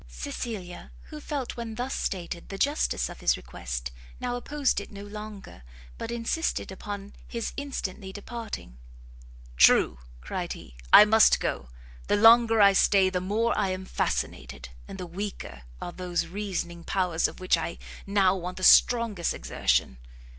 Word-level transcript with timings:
Cecilia, 0.07 0.89
who 1.11 1.19
felt 1.21 1.55
when 1.55 1.75
thus 1.75 1.93
stated 1.93 2.49
the 2.49 2.57
justice 2.57 3.07
of 3.07 3.19
his 3.19 3.37
request, 3.37 3.91
now 4.19 4.35
opposed 4.35 4.81
it 4.81 4.91
no 4.91 5.03
longer, 5.03 5.61
but 5.99 6.09
insisted 6.09 6.71
upon 6.71 7.13
his 7.27 7.53
instantly 7.55 8.11
departing. 8.11 8.79
"True," 9.57 9.99
cried 10.19 10.53
he, 10.53 10.75
"I 10.91 11.05
must 11.05 11.39
go! 11.39 11.69
the 12.07 12.15
longer 12.15 12.59
I 12.59 12.73
stay, 12.73 13.11
the 13.11 13.21
more 13.21 13.55
I 13.55 13.69
am 13.69 13.85
fascinated, 13.85 14.69
and 14.87 14.97
the 14.97 15.05
weaker 15.05 15.65
are 15.79 15.91
those 15.91 16.25
reasoning 16.25 16.83
powers 16.83 17.27
of 17.27 17.39
which 17.39 17.55
I 17.55 17.77
now 18.07 18.35
want 18.35 18.57
the 18.57 18.63
strongest 18.63 19.35
exertion." 19.35 19.99